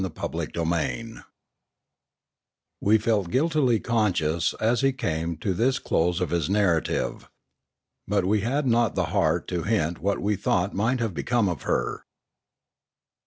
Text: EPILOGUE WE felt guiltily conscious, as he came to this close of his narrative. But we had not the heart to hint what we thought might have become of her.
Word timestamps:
EPILOGUE 0.03 1.19
WE 2.81 2.97
felt 2.97 3.29
guiltily 3.29 3.79
conscious, 3.79 4.55
as 4.59 4.81
he 4.81 4.91
came 4.91 5.37
to 5.37 5.53
this 5.53 5.77
close 5.77 6.19
of 6.19 6.31
his 6.31 6.49
narrative. 6.49 7.29
But 8.07 8.25
we 8.25 8.39
had 8.41 8.65
not 8.65 8.95
the 8.95 9.05
heart 9.13 9.47
to 9.49 9.61
hint 9.61 10.01
what 10.01 10.17
we 10.19 10.35
thought 10.35 10.73
might 10.73 11.01
have 11.01 11.13
become 11.13 11.47
of 11.47 11.61
her. 11.69 12.05